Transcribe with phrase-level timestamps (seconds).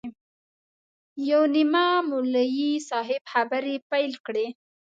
[1.29, 4.47] یو نیمه مولوي صاحب خبرې پیل کړې.